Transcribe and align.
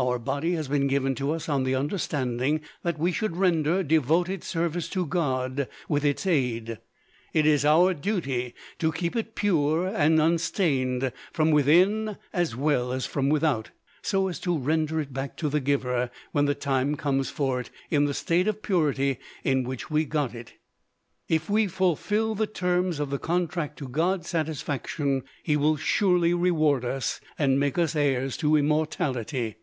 Our 0.00 0.20
body 0.20 0.52
has 0.52 0.68
been 0.68 0.86
given 0.86 1.16
to 1.16 1.32
us 1.32 1.48
on 1.48 1.64
the 1.64 1.74
understanding 1.74 2.60
that 2.84 3.00
we 3.00 3.10
should 3.10 3.36
render 3.36 3.82
devoted 3.82 4.44
service 4.44 4.88
to 4.90 5.04
God 5.04 5.66
with 5.88 6.04
its 6.04 6.24
aid. 6.24 6.78
It 7.34 7.44
is 7.46 7.64
our 7.64 7.94
duty 7.94 8.54
to 8.78 8.92
keep 8.92 9.16
it 9.16 9.34
pure 9.34 9.88
and 9.88 10.22
unstained 10.22 11.10
from 11.32 11.50
within 11.50 12.16
as 12.32 12.54
well 12.54 12.92
as 12.92 13.06
from 13.06 13.28
without, 13.28 13.70
so 14.00 14.28
as 14.28 14.38
to 14.38 14.56
render 14.56 15.00
it 15.00 15.12
back 15.12 15.36
to 15.38 15.48
the 15.48 15.58
Giver, 15.58 16.10
when 16.30 16.44
the 16.44 16.54
time 16.54 16.94
comes 16.94 17.28
for 17.28 17.58
it, 17.58 17.68
in 17.90 18.04
the 18.04 18.14
state 18.14 18.46
of 18.46 18.62
purity 18.62 19.18
in 19.42 19.64
which 19.64 19.90
we 19.90 20.04
got 20.04 20.32
it. 20.32 20.54
If 21.28 21.50
we 21.50 21.66
fulfil 21.66 22.36
the 22.36 22.46
terms 22.46 23.00
of 23.00 23.10
the 23.10 23.18
contract 23.18 23.78
to 23.80 23.88
God's 23.88 24.28
satisfaction, 24.28 25.24
He 25.42 25.56
will 25.56 25.76
surely 25.76 26.34
reward 26.34 26.84
us, 26.84 27.20
and 27.36 27.58
make 27.58 27.76
us 27.76 27.96
heirs 27.96 28.36
to 28.36 28.54
immortality. 28.54 29.56